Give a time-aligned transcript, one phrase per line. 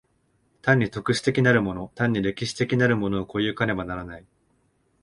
[0.63, 4.25] 単に特殊的なるもの単に歴史的なるものを越え行かねばならない。